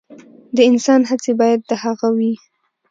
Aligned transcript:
د 0.55 0.57
انسان 0.69 1.01
هڅې 1.09 1.31
باید 1.41 1.59
د 1.69 1.71
هغه 1.83 2.09
وي. 2.17 2.33